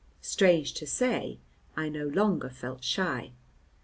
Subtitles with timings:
[0.23, 1.37] Strange to say,
[1.77, 3.33] I no longer felt shy.